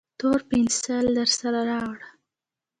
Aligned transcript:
تور 0.19 0.39
پینسیل 0.49 1.05
درسره 1.17 1.61
راوړه 1.71 2.07